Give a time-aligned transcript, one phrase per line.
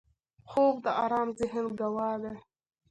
[0.49, 2.35] خوب د آرام ذهن ګواه دی